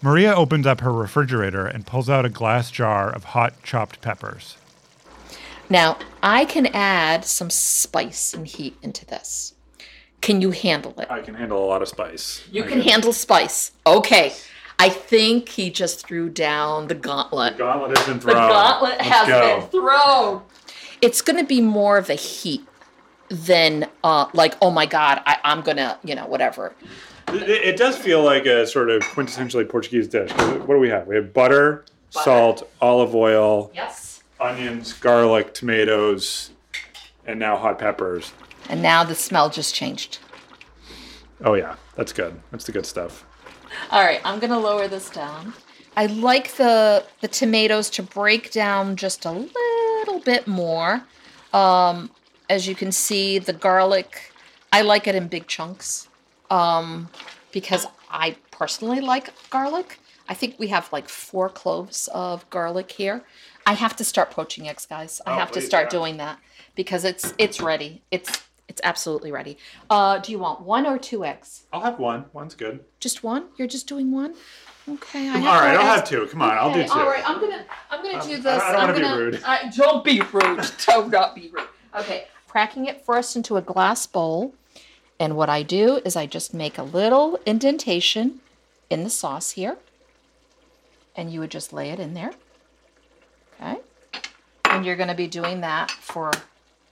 Maria 0.00 0.32
opens 0.32 0.64
up 0.64 0.80
her 0.80 0.92
refrigerator 0.92 1.66
and 1.66 1.84
pulls 1.84 2.08
out 2.08 2.24
a 2.24 2.28
glass 2.28 2.70
jar 2.70 3.10
of 3.10 3.24
hot 3.24 3.60
chopped 3.64 4.00
peppers. 4.00 4.57
Now, 5.70 5.98
I 6.22 6.44
can 6.44 6.66
add 6.66 7.24
some 7.24 7.50
spice 7.50 8.32
and 8.34 8.46
heat 8.46 8.76
into 8.82 9.04
this. 9.04 9.54
Can 10.20 10.40
you 10.40 10.50
handle 10.50 10.98
it? 10.98 11.10
I 11.10 11.20
can 11.20 11.34
handle 11.34 11.64
a 11.64 11.66
lot 11.66 11.82
of 11.82 11.88
spice. 11.88 12.42
You 12.50 12.64
can 12.64 12.80
handle 12.80 13.12
spice. 13.12 13.72
Okay. 13.86 14.32
I 14.80 14.88
think 14.88 15.48
he 15.48 15.70
just 15.70 16.06
threw 16.06 16.28
down 16.28 16.88
the 16.88 16.94
gauntlet. 16.94 17.54
The 17.56 17.64
gauntlet 17.64 17.96
has 17.96 18.06
been 18.06 18.20
thrown. 18.20 18.36
The 18.36 18.48
gauntlet 18.48 18.98
Let's 18.98 19.08
has 19.08 19.28
go. 19.28 19.60
been 19.60 19.68
thrown. 19.70 20.42
It's 21.02 21.20
going 21.22 21.38
to 21.38 21.46
be 21.46 21.60
more 21.60 21.98
of 21.98 22.10
a 22.10 22.14
heat 22.14 22.66
than 23.28 23.88
uh, 24.02 24.26
like, 24.32 24.56
oh 24.62 24.70
my 24.70 24.86
God, 24.86 25.20
I, 25.26 25.38
I'm 25.44 25.60
going 25.60 25.76
to, 25.76 25.98
you 26.02 26.14
know, 26.14 26.26
whatever. 26.26 26.74
It, 27.28 27.48
it 27.50 27.76
does 27.76 27.96
feel 27.96 28.22
like 28.22 28.46
a 28.46 28.66
sort 28.66 28.90
of 28.90 29.02
quintessentially 29.02 29.68
Portuguese 29.68 30.08
dish. 30.08 30.30
What 30.32 30.68
do 30.68 30.78
we 30.78 30.88
have? 30.88 31.06
We 31.06 31.16
have 31.16 31.34
butter, 31.34 31.84
salt, 32.10 32.68
olive 32.80 33.14
oil, 33.14 33.70
Yes. 33.74 34.07
Onions, 34.40 34.92
garlic, 34.92 35.54
tomatoes, 35.54 36.50
and 37.26 37.38
now 37.38 37.56
hot 37.56 37.78
peppers. 37.78 38.32
And 38.68 38.82
now 38.82 39.04
the 39.04 39.14
smell 39.14 39.50
just 39.50 39.74
changed. 39.74 40.18
Oh 41.44 41.54
yeah, 41.54 41.76
that's 41.96 42.12
good. 42.12 42.40
That's 42.50 42.64
the 42.64 42.72
good 42.72 42.86
stuff. 42.86 43.24
All 43.90 44.02
right, 44.02 44.20
I'm 44.24 44.38
gonna 44.38 44.58
lower 44.58 44.88
this 44.88 45.10
down. 45.10 45.54
I 45.96 46.06
like 46.06 46.54
the 46.56 47.04
the 47.20 47.28
tomatoes 47.28 47.90
to 47.90 48.02
break 48.02 48.50
down 48.50 48.96
just 48.96 49.24
a 49.24 49.32
little 49.32 50.20
bit 50.20 50.46
more. 50.46 51.02
Um, 51.52 52.10
as 52.50 52.66
you 52.66 52.74
can 52.74 52.92
see, 52.92 53.38
the 53.38 53.52
garlic, 53.52 54.32
I 54.72 54.82
like 54.82 55.06
it 55.06 55.14
in 55.14 55.28
big 55.28 55.46
chunks 55.46 56.08
um, 56.50 57.08
because 57.52 57.86
I 58.10 58.36
personally 58.50 59.00
like 59.00 59.32
garlic. 59.50 59.98
I 60.28 60.34
think 60.34 60.58
we 60.58 60.68
have 60.68 60.92
like 60.92 61.08
four 61.08 61.48
cloves 61.48 62.08
of 62.08 62.48
garlic 62.50 62.92
here. 62.92 63.22
I 63.68 63.74
have 63.74 63.94
to 63.96 64.04
start 64.04 64.30
poaching 64.30 64.66
eggs, 64.66 64.86
guys. 64.86 65.20
I 65.26 65.34
Oh, 65.34 65.38
have 65.38 65.52
to 65.52 65.60
start 65.60 65.86
yeah. 65.86 65.98
doing 65.98 66.16
that 66.16 66.38
because 66.74 67.04
it's 67.04 67.34
it's 67.36 67.60
ready. 67.60 68.00
It's 68.10 68.42
it's 68.66 68.80
absolutely 68.82 69.30
ready. 69.30 69.58
Uh, 69.90 70.18
do 70.18 70.32
you 70.32 70.38
want 70.38 70.62
one 70.62 70.86
or 70.86 70.96
two 70.98 71.22
eggs? 71.22 71.64
I'll 71.70 71.82
have 71.82 71.98
one. 71.98 72.24
One's 72.32 72.54
good. 72.54 72.80
Just 72.98 73.22
one? 73.22 73.44
You're 73.58 73.68
just 73.68 73.86
doing 73.86 74.10
one? 74.10 74.34
Okay. 74.88 75.28
I 75.28 75.34
All 75.34 75.60
right, 75.60 75.76
I'll 75.76 75.96
have 75.96 76.08
two. 76.08 76.26
Come 76.28 76.40
on, 76.40 76.56
I'll 76.56 76.72
do 76.72 76.82
two. 76.82 76.90
All 76.92 77.06
right, 77.06 77.22
I'm 77.28 77.40
gonna 77.42 77.64
I'm 77.90 78.02
gonna 78.02 78.22
do 78.26 78.36
Um, 78.36 78.42
this. 78.42 78.62
I 78.62 78.72
don't 78.72 78.80
am 78.80 78.86
wanna 78.88 78.94
be 78.94 79.00
gonna, 79.02 79.16
rude. 79.18 79.42
I, 79.44 79.68
don't 79.76 80.02
be 80.04 80.22
rude. 80.32 80.70
don't 80.86 81.10
not 81.10 81.34
be 81.34 81.50
rude. 81.52 81.68
Okay, 81.94 82.26
cracking 82.46 82.86
it 82.86 83.04
first 83.04 83.36
into 83.36 83.58
a 83.58 83.62
glass 83.62 84.06
bowl, 84.06 84.54
and 85.20 85.36
what 85.36 85.50
I 85.50 85.62
do 85.62 86.00
is 86.06 86.16
I 86.16 86.24
just 86.24 86.54
make 86.54 86.78
a 86.78 86.82
little 86.82 87.38
indentation 87.44 88.40
in 88.88 89.04
the 89.04 89.10
sauce 89.10 89.50
here, 89.50 89.76
and 91.14 91.30
you 91.30 91.40
would 91.40 91.50
just 91.50 91.70
lay 91.74 91.90
it 91.90 92.00
in 92.00 92.14
there. 92.14 92.32
And 94.78 94.86
you're 94.86 94.94
gonna 94.94 95.12
be 95.16 95.26
doing 95.26 95.60
that 95.62 95.90
for 95.90 96.30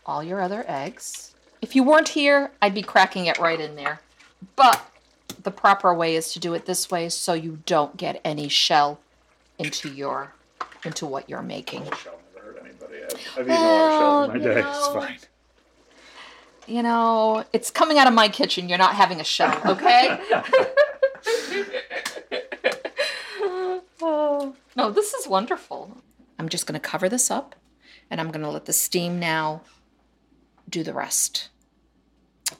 all 0.05 0.21
your 0.21 0.41
other 0.41 0.65
eggs. 0.67 1.37
If 1.63 1.77
you 1.77 1.85
weren't 1.85 2.09
here, 2.09 2.51
I'd 2.61 2.75
be 2.75 2.83
cracking 2.83 3.27
it 3.27 3.39
right 3.39 3.61
in 3.61 3.77
there, 3.77 4.01
but 4.57 4.91
the 5.45 5.53
proper 5.53 5.95
way 5.95 6.17
is 6.17 6.33
to 6.33 6.41
do 6.41 6.53
it 6.55 6.67
this 6.67 6.91
way 6.91 7.09
so 7.09 7.33
you 7.33 7.61
don't 7.65 7.97
get 7.97 8.21
any 8.25 8.49
shell 8.49 8.99
into 9.61 9.89
your 9.89 10.33
into 10.85 11.07
what 11.07 11.31
you're 11.31 11.43
making. 11.43 11.85
Shell 11.85 12.19
never 12.35 12.47
hurt 12.55 12.59
anybody. 12.65 13.05
I've, 13.05 13.39
I've 13.39 13.47
eaten 13.47 13.53
a 13.53 13.71
lot 13.71 13.85
of 13.85 14.01
shells 14.01 14.29
in 14.31 14.33
my 14.33 14.39
day. 14.45 14.61
you 14.61 14.67
It's 14.69 14.89
know. 14.89 14.93
fine. 15.01 15.19
You 16.67 16.83
know, 16.83 17.45
it's 17.53 17.71
coming 17.71 17.99
out 17.99 18.09
of 18.09 18.15
my 18.15 18.29
kitchen. 18.29 18.69
You're 18.69 18.79
not 18.79 18.97
having 18.97 19.21
a 19.21 19.25
shell, 19.25 19.61
okay? 19.65 20.19
Oh, 24.03 24.55
no, 24.77 24.91
this 24.91 25.15
is 25.15 25.27
wonderful. 25.29 25.97
I'm 26.39 26.49
just 26.49 26.67
going 26.67 26.79
to 26.79 26.87
cover 26.87 27.09
this 27.09 27.31
up 27.31 27.55
and 28.11 28.21
I'm 28.21 28.31
going 28.31 28.43
to 28.45 28.51
let 28.51 28.65
the 28.67 28.73
steam 28.73 29.19
now 29.19 29.63
do 30.69 30.83
the 30.83 30.93
rest. 30.93 31.49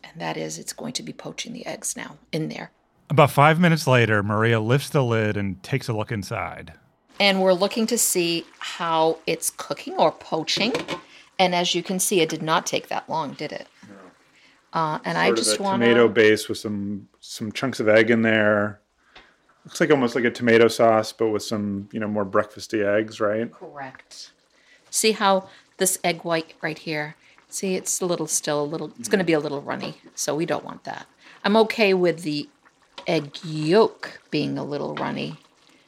And 0.03 0.21
that 0.21 0.37
is, 0.37 0.59
it's 0.59 0.73
going 0.73 0.93
to 0.95 1.03
be 1.03 1.13
poaching 1.13 1.53
the 1.53 1.67
eggs 1.67 1.97
now 1.97 2.17
in 2.33 2.49
there. 2.49 2.71
About 3.09 3.31
five 3.31 3.61
minutes 3.61 3.87
later, 3.87 4.23
Maria 4.23 4.61
lifts 4.61 4.89
the 4.91 5.05
lid 5.05 5.37
and 5.37 5.63
takes 5.63 5.89
a 5.89 5.93
look 5.93 6.11
inside. 6.11 6.73
and 7.21 7.41
we're 7.41 7.53
looking 7.55 7.87
to 7.87 7.97
see 7.97 8.45
how 8.59 9.19
it's 9.27 9.49
cooking 9.51 9.95
or 9.95 10.11
poaching. 10.13 10.73
And 11.39 11.55
as 11.55 11.75
you 11.75 11.83
can 11.83 11.99
see, 11.99 12.21
it 12.21 12.29
did 12.29 12.43
not 12.43 12.67
take 12.67 12.89
that 12.89 13.09
long, 13.09 13.33
did 13.35 13.53
it? 13.53 13.69
Uh, 14.73 14.99
and 15.05 15.17
I 15.17 15.29
Sort 15.29 15.39
of 15.39 15.45
just 15.45 15.59
a 15.59 15.63
want 15.63 15.83
tomato 15.83 16.09
base 16.09 16.49
with 16.49 16.59
some 16.59 17.09
some 17.21 17.53
chunks 17.53 17.81
of 17.81 17.89
egg 17.89 18.11
in 18.11 18.23
there. 18.23 18.81
Looks 19.65 19.81
like 19.81 19.91
almost 19.91 20.15
like 20.15 20.25
a 20.25 20.31
tomato 20.31 20.69
sauce, 20.69 21.13
but 21.13 21.29
with 21.29 21.43
some 21.43 21.89
you 21.93 22.01
know 22.01 22.09
more 22.09 22.27
breakfasty 22.27 22.85
eggs, 22.85 23.21
right? 23.21 23.51
Correct. 23.53 24.33
See 24.97 25.13
how 25.13 25.47
this 25.77 25.99
egg 26.03 26.23
white 26.23 26.55
right 26.63 26.79
here? 26.79 27.17
See, 27.51 27.75
it's 27.75 28.01
a 28.01 28.07
little 28.07 28.27
still 28.27 28.63
a 28.63 28.65
little. 28.65 28.93
It's 28.99 29.11
going 29.11 29.19
to 29.19 29.27
be 29.27 29.35
a 29.35 29.39
little 29.39 29.61
runny, 29.61 29.99
so 30.15 30.35
we 30.35 30.47
don't 30.47 30.65
want 30.65 30.85
that. 30.85 31.07
I'm 31.45 31.55
okay 31.59 31.93
with 31.93 32.23
the 32.23 32.49
egg 33.07 33.37
yolk 33.45 34.23
being 34.31 34.57
a 34.57 34.65
little 34.65 34.95
runny, 34.95 35.37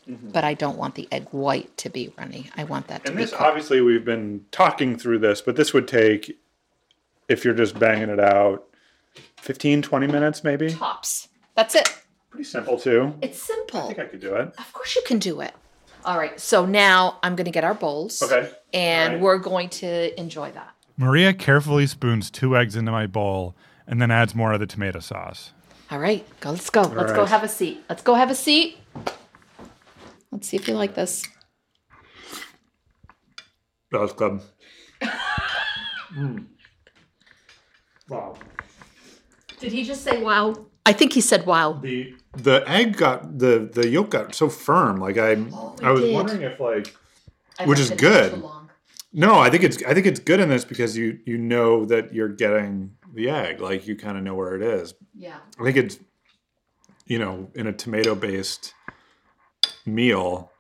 mm-hmm. 0.06 0.28
but 0.28 0.44
I 0.44 0.52
don't 0.52 0.76
want 0.76 0.94
the 0.94 1.08
egg 1.10 1.26
white 1.30 1.74
to 1.78 1.88
be 1.88 2.12
runny. 2.18 2.50
I 2.54 2.64
want 2.64 2.88
that 2.88 3.04
to 3.04 3.08
And 3.08 3.16
be 3.16 3.24
this 3.24 3.32
obviously 3.32 3.80
we've 3.80 4.04
been 4.04 4.44
talking 4.50 4.98
through 4.98 5.20
this, 5.20 5.40
but 5.40 5.56
this 5.56 5.72
would 5.72 5.88
take 5.88 6.38
if 7.28 7.46
you're 7.46 7.54
just 7.54 7.78
banging 7.78 8.10
it 8.10 8.20
out 8.20 8.68
15 9.38 9.80
20 9.80 10.06
minutes 10.06 10.44
maybe. 10.44 10.70
tops. 10.70 11.28
That's 11.54 11.74
it. 11.74 11.88
Pretty 12.28 12.44
simple 12.44 12.78
too. 12.78 13.14
It's 13.22 13.42
simple. 13.42 13.80
I 13.80 13.86
think 13.86 13.98
I 14.00 14.04
could 14.04 14.20
do 14.20 14.34
it. 14.34 14.48
Of 14.58 14.72
course 14.74 14.94
you 14.94 15.02
can 15.06 15.18
do 15.18 15.40
it. 15.40 15.54
All 16.05 16.19
right. 16.19 16.38
So 16.40 16.64
now 16.67 17.19
I'm 17.23 17.37
going 17.37 17.45
to 17.47 17.50
get 17.50 17.64
our 17.64 17.75
bowls. 17.75 18.23
Okay. 18.23 18.50
And 18.73 19.09
All 19.09 19.14
right. 19.14 19.23
we're 19.23 19.38
going 19.38 19.69
to 19.71 20.19
enjoy 20.19 20.50
that. 20.52 20.75
Maria 20.97 21.33
carefully 21.33 21.87
spoons 21.87 22.31
two 22.31 22.57
eggs 22.57 22.76
into 22.76 22.90
my 22.90 23.07
bowl 23.07 23.55
and 23.87 24.00
then 24.02 24.11
adds 24.11 24.35
more 24.35 24.52
of 24.52 24.61
the 24.61 24.67
tomato 24.67 25.00
sauce. 25.00 25.52
All 25.90 25.99
right. 25.99 26.25
Go. 26.40 26.50
Let's 26.50 26.71
go. 26.71 26.83
let's 26.83 27.12
go 27.12 27.25
have 27.25 27.43
a 27.45 27.49
seat. 27.49 27.83
Let's 27.88 28.02
go 28.02 28.14
have 28.14 28.31
a 28.31 28.35
seat. 28.35 28.78
Let's 30.31 30.49
see 30.49 30.57
if 30.57 30.69
you 30.69 30.75
like 30.75 30.95
this. 30.95 31.25
That 33.93 34.00
was 34.00 34.12
good. 34.12 34.40
Mm. 36.17 36.47
Wow. 38.09 38.35
Did 39.61 39.73
he 39.73 39.85
just 39.85 40.02
say 40.02 40.23
wow? 40.23 40.55
I 40.87 40.95
think 40.95 41.12
he 41.12 41.21
said 41.21 41.45
wow. 41.45 41.75
The 41.75 42.14
the 42.37 42.62
egg 42.68 42.97
got 42.97 43.38
the 43.38 43.68
the 43.73 43.88
yolk 43.88 44.11
got 44.11 44.35
so 44.35 44.49
firm. 44.49 44.97
Like 45.00 45.18
I 45.18 45.35
Oh, 45.35 45.75
I 45.82 45.90
was 45.90 46.02
did. 46.02 46.14
wondering 46.14 46.42
if 46.42 46.61
like 46.61 46.94
I 47.58 47.66
Which 47.66 47.78
is 47.80 47.90
good. 47.90 48.42
no, 49.12 49.38
I 49.38 49.50
think 49.50 49.64
it's 49.64 49.82
I 49.85 49.94
think 49.94 50.06
it's 50.06 50.20
good 50.20 50.40
in 50.40 50.49
this 50.49 50.64
because 50.64 50.97
you 50.97 51.18
you 51.25 51.38
know 51.38 51.85
that 51.87 52.12
you're 52.14 52.28
getting 52.28 52.92
the 53.14 53.30
egg. 53.30 53.61
Like 53.61 53.87
you 53.87 53.97
kind 53.97 54.16
of 54.18 54.23
know 54.25 54.35
where 54.35 54.54
it 54.54 54.62
is. 54.62 54.94
Yeah. 55.14 55.38
I 55.58 55.62
think 55.64 55.76
it's 55.76 55.99
you 57.06 57.18
know 57.18 57.50
in 57.54 57.66
a 57.66 57.73
tomato 57.73 58.14
based 58.14 58.75
meal. 59.87 60.52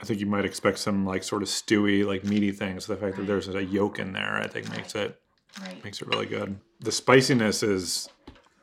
I 0.00 0.04
think 0.06 0.20
you 0.20 0.26
might 0.26 0.44
expect 0.44 0.78
some 0.78 1.06
like 1.06 1.22
sort 1.22 1.42
of 1.42 1.48
stewy, 1.48 2.04
like 2.04 2.24
meaty 2.24 2.50
things. 2.50 2.86
So 2.86 2.94
the 2.94 3.00
fact 3.00 3.16
that 3.16 3.26
there's 3.26 3.48
a 3.48 3.64
yolk 3.64 3.98
in 3.98 4.12
there, 4.12 4.36
I 4.36 4.46
think 4.46 4.68
makes 4.70 4.94
it 4.94 5.18
Right. 5.60 5.84
Makes 5.84 6.02
it 6.02 6.08
really 6.08 6.26
good. 6.26 6.58
The 6.80 6.90
spiciness 6.90 7.62
is 7.62 8.08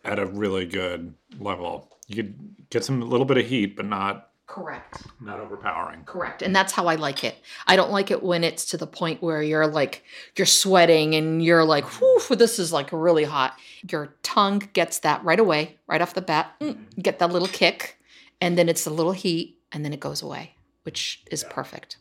at 0.04 0.20
a 0.20 0.26
really 0.26 0.66
good 0.66 1.14
level. 1.40 1.90
You 2.08 2.16
could 2.16 2.70
get 2.70 2.84
some 2.84 3.02
a 3.02 3.06
little 3.06 3.26
bit 3.26 3.38
of 3.38 3.46
heat, 3.46 3.76
but 3.76 3.86
not 3.86 4.30
Correct. 4.48 5.04
not 5.22 5.40
overpowering. 5.40 6.04
Correct. 6.04 6.42
And 6.42 6.54
that's 6.54 6.74
how 6.74 6.88
I 6.88 6.96
like 6.96 7.24
it. 7.24 7.36
I 7.68 7.76
don't 7.78 7.92
like 7.92 8.12
it 8.12 8.22
when 8.22 8.44
it's 8.44 8.66
to 8.66 8.78
the 8.78 8.88
point 8.88 9.22
where 9.24 9.42
you're 9.42 9.68
like, 9.68 10.04
you're 10.36 10.46
sweating 10.46 11.16
and 11.16 11.44
you're 11.44 11.64
like, 11.64 11.86
whew, 11.86 12.20
this 12.36 12.60
is 12.60 12.74
like 12.74 12.90
really 12.92 13.24
hot. 13.24 13.58
Your 13.90 14.16
tongue 14.24 14.70
gets 14.74 15.00
that 15.00 15.24
right 15.24 15.40
away, 15.40 15.78
right 15.88 16.02
off 16.02 16.14
the 16.14 16.22
bat. 16.22 16.52
Mm, 16.60 17.02
get 17.02 17.20
that 17.20 17.32
little 17.32 17.48
kick, 17.48 17.98
and 18.42 18.58
then 18.58 18.68
it's 18.68 18.86
a 18.86 18.90
little 18.90 19.14
heat, 19.14 19.58
and 19.72 19.86
then 19.86 19.94
it 19.94 20.00
goes 20.02 20.22
away, 20.22 20.56
which 20.84 21.24
is 21.32 21.46
perfect. 21.50 21.98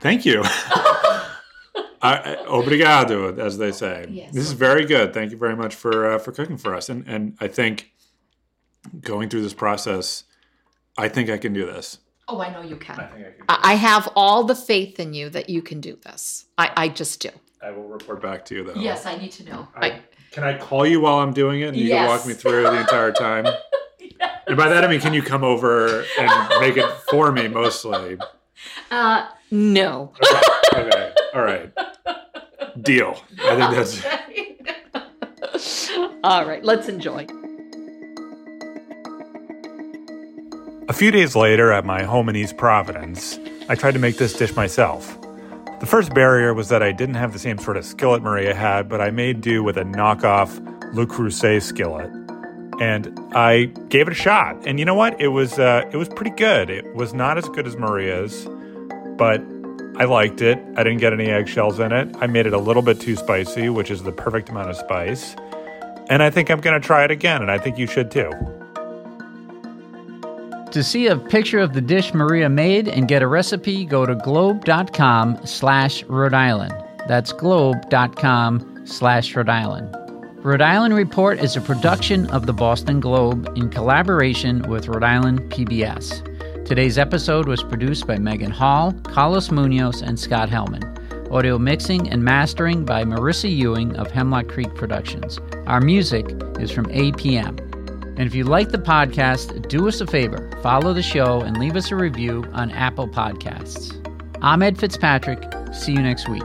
Thank 0.00 0.26
you. 0.26 0.42
I, 2.02 2.36
obrigado, 2.46 3.38
as 3.38 3.58
they 3.58 3.72
say. 3.72 4.06
Yes. 4.10 4.32
This 4.32 4.44
is 4.44 4.52
very 4.52 4.84
good. 4.84 5.14
Thank 5.14 5.30
you 5.30 5.38
very 5.38 5.56
much 5.56 5.74
for 5.74 6.12
uh, 6.12 6.18
for 6.18 6.32
cooking 6.32 6.56
for 6.56 6.74
us. 6.74 6.88
And 6.88 7.06
and 7.06 7.36
I 7.40 7.48
think 7.48 7.92
going 9.00 9.28
through 9.28 9.42
this 9.42 9.54
process, 9.54 10.24
I 10.96 11.08
think 11.08 11.30
I 11.30 11.38
can 11.38 11.52
do 11.52 11.66
this. 11.66 11.98
Oh, 12.28 12.40
I 12.40 12.52
know 12.52 12.60
you 12.60 12.76
can. 12.76 12.98
I, 12.98 13.06
think 13.06 13.26
I 13.26 13.30
can. 13.30 13.44
I 13.48 13.58
I 13.72 13.74
have 13.74 14.08
all 14.16 14.44
the 14.44 14.54
faith 14.54 14.98
in 14.98 15.14
you 15.14 15.30
that 15.30 15.48
you 15.48 15.62
can 15.62 15.80
do 15.80 15.96
this. 15.96 16.46
I, 16.58 16.70
I 16.76 16.88
just 16.88 17.20
do. 17.20 17.30
I 17.62 17.70
will 17.70 17.88
report 17.88 18.20
back 18.22 18.44
to 18.46 18.54
you 18.54 18.64
though. 18.64 18.74
Yes, 18.80 19.06
I 19.06 19.16
need 19.16 19.32
to 19.32 19.44
know. 19.44 19.68
I, 19.74 19.86
I, 19.86 20.00
can 20.30 20.44
I 20.44 20.58
call 20.58 20.86
you 20.86 21.00
while 21.00 21.18
I'm 21.18 21.32
doing 21.32 21.62
it 21.62 21.68
and 21.68 21.76
you 21.76 21.88
can 21.88 22.06
walk 22.06 22.26
me 22.26 22.34
through 22.34 22.62
the 22.62 22.80
entire 22.80 23.12
time? 23.12 23.46
And 24.48 24.56
by 24.56 24.68
that 24.68 24.84
I 24.84 24.86
mean, 24.86 25.00
can 25.00 25.12
you 25.12 25.22
come 25.22 25.42
over 25.42 26.04
and 26.18 26.60
make 26.60 26.76
it 26.76 26.88
for 27.10 27.32
me 27.32 27.48
mostly? 27.48 28.16
Uh, 28.90 29.26
no. 29.50 30.12
Okay. 30.22 30.86
okay. 30.88 31.12
All 31.34 31.42
right. 31.42 31.72
Deal. 32.82 33.20
I 33.42 33.56
think 33.56 34.02
that's. 35.52 35.90
all 36.24 36.46
right, 36.46 36.64
let's 36.64 36.88
enjoy. 36.88 37.26
A 40.88 40.92
few 40.92 41.10
days 41.10 41.34
later, 41.34 41.72
at 41.72 41.84
my 41.84 42.04
home 42.04 42.28
in 42.28 42.36
East 42.36 42.56
Providence, 42.56 43.38
I 43.68 43.74
tried 43.74 43.92
to 43.92 43.98
make 43.98 44.18
this 44.18 44.32
dish 44.32 44.54
myself. 44.54 45.20
The 45.80 45.86
first 45.86 46.14
barrier 46.14 46.54
was 46.54 46.68
that 46.68 46.82
I 46.82 46.92
didn't 46.92 47.16
have 47.16 47.32
the 47.32 47.38
same 47.38 47.58
sort 47.58 47.76
of 47.76 47.84
skillet 47.84 48.22
Maria 48.22 48.54
had, 48.54 48.88
but 48.88 49.00
I 49.00 49.10
made 49.10 49.40
do 49.40 49.62
with 49.62 49.76
a 49.76 49.82
knockoff 49.82 50.58
Le 50.94 51.04
Creuset 51.04 51.60
skillet. 51.60 52.10
And 52.80 53.18
I 53.34 53.64
gave 53.88 54.06
it 54.06 54.12
a 54.12 54.14
shot. 54.14 54.66
And 54.66 54.78
you 54.78 54.84
know 54.84 54.94
what? 54.94 55.20
It 55.20 55.28
was 55.28 55.58
uh, 55.58 55.88
it 55.92 55.96
was 55.96 56.08
pretty 56.08 56.32
good. 56.32 56.70
It 56.70 56.94
was 56.94 57.14
not 57.14 57.38
as 57.38 57.48
good 57.48 57.66
as 57.66 57.76
Maria's, 57.76 58.46
but 59.16 59.40
I 59.98 60.04
liked 60.04 60.42
it. 60.42 60.58
I 60.76 60.82
didn't 60.82 60.98
get 60.98 61.14
any 61.14 61.26
eggshells 61.26 61.78
in 61.80 61.90
it. 61.90 62.14
I 62.20 62.26
made 62.26 62.46
it 62.46 62.52
a 62.52 62.58
little 62.58 62.82
bit 62.82 63.00
too 63.00 63.16
spicy, 63.16 63.70
which 63.70 63.90
is 63.90 64.02
the 64.02 64.12
perfect 64.12 64.50
amount 64.50 64.68
of 64.68 64.76
spice. 64.76 65.34
And 66.10 66.22
I 66.22 66.28
think 66.28 66.50
I'm 66.50 66.60
going 66.60 66.78
to 66.78 66.86
try 66.86 67.04
it 67.04 67.10
again, 67.10 67.40
and 67.40 67.50
I 67.50 67.58
think 67.58 67.78
you 67.78 67.86
should 67.86 68.10
too. 68.10 68.30
To 70.72 70.82
see 70.82 71.06
a 71.06 71.16
picture 71.16 71.58
of 71.58 71.72
the 71.72 71.80
dish 71.80 72.12
Maria 72.12 72.50
made 72.50 72.88
and 72.88 73.08
get 73.08 73.22
a 73.22 73.26
recipe, 73.26 73.86
go 73.86 74.04
to 74.04 74.14
globe.com 74.14 75.46
slash 75.46 76.04
Rhode 76.04 76.34
Island. 76.34 76.74
That's 77.08 77.32
globe.com 77.32 78.82
slash 78.84 79.34
Rhode 79.34 79.48
Island. 79.48 80.05
Rhode 80.46 80.62
Island 80.62 80.94
Report 80.94 81.40
is 81.40 81.56
a 81.56 81.60
production 81.60 82.30
of 82.30 82.46
the 82.46 82.52
Boston 82.52 83.00
Globe 83.00 83.52
in 83.56 83.68
collaboration 83.68 84.62
with 84.68 84.86
Rhode 84.86 85.02
Island 85.02 85.40
PBS. 85.50 86.64
Today's 86.64 86.98
episode 86.98 87.48
was 87.48 87.64
produced 87.64 88.06
by 88.06 88.18
Megan 88.18 88.52
Hall, 88.52 88.92
Carlos 89.02 89.50
Munoz, 89.50 90.02
and 90.02 90.20
Scott 90.20 90.48
Hellman. 90.48 91.32
Audio 91.32 91.58
mixing 91.58 92.08
and 92.08 92.22
mastering 92.22 92.84
by 92.84 93.02
Marissa 93.02 93.52
Ewing 93.52 93.96
of 93.96 94.12
Hemlock 94.12 94.46
Creek 94.46 94.72
Productions. 94.76 95.40
Our 95.66 95.80
music 95.80 96.24
is 96.60 96.70
from 96.70 96.86
APM. 96.90 97.58
And 98.16 98.20
if 98.20 98.32
you 98.32 98.44
like 98.44 98.68
the 98.68 98.78
podcast, 98.78 99.68
do 99.68 99.88
us 99.88 100.00
a 100.00 100.06
favor 100.06 100.48
follow 100.62 100.92
the 100.92 101.02
show 101.02 101.40
and 101.40 101.56
leave 101.56 101.74
us 101.74 101.90
a 101.90 101.96
review 101.96 102.44
on 102.52 102.70
Apple 102.70 103.08
Podcasts. 103.08 103.92
I'm 104.42 104.62
Ed 104.62 104.78
Fitzpatrick. 104.78 105.42
See 105.74 105.90
you 105.90 106.02
next 106.02 106.28
week. 106.28 106.44